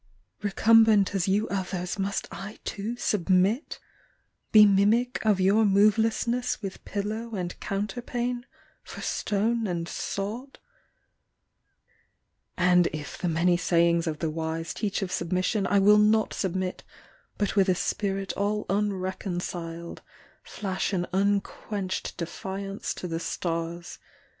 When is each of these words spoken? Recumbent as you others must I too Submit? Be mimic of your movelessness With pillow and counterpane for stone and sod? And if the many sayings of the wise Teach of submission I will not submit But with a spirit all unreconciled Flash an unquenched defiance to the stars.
Recumbent 0.41 1.13
as 1.13 1.27
you 1.27 1.47
others 1.49 1.99
must 1.99 2.27
I 2.31 2.57
too 2.63 2.95
Submit? 2.97 3.77
Be 4.51 4.65
mimic 4.65 5.23
of 5.23 5.39
your 5.39 5.63
movelessness 5.63 6.59
With 6.59 6.83
pillow 6.85 7.35
and 7.35 7.59
counterpane 7.59 8.45
for 8.81 8.99
stone 9.01 9.67
and 9.67 9.87
sod? 9.87 10.57
And 12.57 12.87
if 12.87 13.15
the 13.19 13.29
many 13.29 13.57
sayings 13.57 14.07
of 14.07 14.17
the 14.17 14.31
wise 14.31 14.73
Teach 14.73 15.03
of 15.03 15.11
submission 15.11 15.67
I 15.67 15.77
will 15.77 15.99
not 15.99 16.33
submit 16.33 16.81
But 17.37 17.55
with 17.55 17.69
a 17.69 17.75
spirit 17.75 18.33
all 18.33 18.65
unreconciled 18.71 20.01
Flash 20.41 20.93
an 20.93 21.05
unquenched 21.13 22.17
defiance 22.17 22.95
to 22.95 23.07
the 23.07 23.19
stars. 23.19 23.99